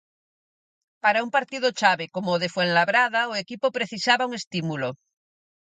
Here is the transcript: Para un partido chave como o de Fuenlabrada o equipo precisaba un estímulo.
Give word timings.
Para 1.03 1.23
un 1.25 1.31
partido 1.37 1.67
chave 1.79 2.05
como 2.15 2.29
o 2.35 2.39
de 2.43 2.49
Fuenlabrada 2.55 3.21
o 3.31 3.33
equipo 3.43 3.75
precisaba 3.77 4.27
un 4.29 4.33
estímulo. 4.41 4.89